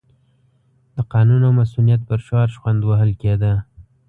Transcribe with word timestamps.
د 0.95 0.97
قانون 1.13 1.41
او 1.47 1.51
مصونیت 1.61 2.01
پر 2.09 2.19
شعار 2.27 2.47
شخوند 2.55 2.81
وهل 2.83 3.11
کېده. 3.21 3.53